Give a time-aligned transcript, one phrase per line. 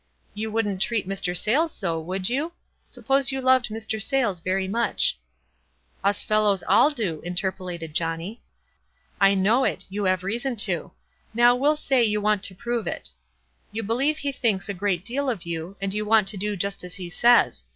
[0.33, 1.37] You wouldn't treat Mr.
[1.37, 2.53] Sayles so, would} r ou?
[2.87, 4.01] Sup pose you loved Mr.
[4.01, 5.19] Sayles very much."
[6.01, 6.09] 240 WISE AND OTHERWISE.
[6.09, 8.41] "Us fellows all do," interpolated Johnny."
[9.21, 10.89] I know it; you have reason to.
[11.35, 13.11] Now we'll say you want to prove it.
[13.71, 16.55] You believe he thinks a great deal of you, and} r ou want to do
[16.55, 17.63] just as he says.